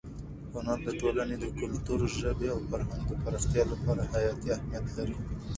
[0.53, 5.15] هنر د ټولنې د کلتور، ژبې او فکر د پراختیا لپاره حیاتي اهمیت لري.